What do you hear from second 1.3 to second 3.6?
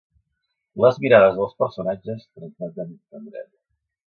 dels personatges transmeten tendresa.